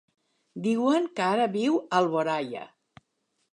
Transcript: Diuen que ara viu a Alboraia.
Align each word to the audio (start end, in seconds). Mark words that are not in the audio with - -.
Diuen 0.67 1.05
que 1.19 1.27
ara 1.27 1.45
viu 1.57 1.77
a 1.81 1.85
Alboraia. 2.01 2.67